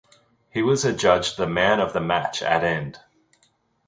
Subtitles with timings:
[0.49, 2.97] He was adjudged the man of the match at end.